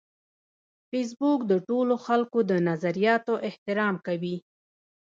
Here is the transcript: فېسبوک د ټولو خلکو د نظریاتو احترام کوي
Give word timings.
فېسبوک 0.89 1.39
د 1.51 1.53
ټولو 1.67 1.95
خلکو 2.05 2.39
د 2.49 2.51
نظریاتو 2.67 3.33
احترام 3.49 3.95
کوي 4.07 4.35